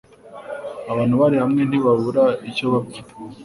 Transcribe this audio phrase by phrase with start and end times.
[0.91, 2.99] Abantu bari hamwe ntibabura ibyo bapfa